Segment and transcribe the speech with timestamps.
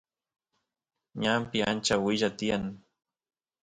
[1.21, 2.63] ñanpi achka willa tiyan